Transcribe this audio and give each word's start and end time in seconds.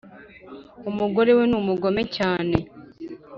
Umugorewe 0.89 1.43
numugome 1.51 2.03
cyane 2.15 2.57